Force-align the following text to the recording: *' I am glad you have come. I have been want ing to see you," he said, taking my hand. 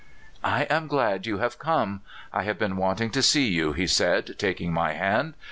*' 0.29 0.37
I 0.43 0.63
am 0.63 0.87
glad 0.87 1.27
you 1.27 1.37
have 1.37 1.59
come. 1.59 2.01
I 2.33 2.41
have 2.41 2.57
been 2.57 2.75
want 2.75 3.01
ing 3.01 3.11
to 3.11 3.21
see 3.21 3.49
you," 3.49 3.73
he 3.73 3.85
said, 3.85 4.33
taking 4.39 4.73
my 4.73 4.93
hand. 4.93 5.35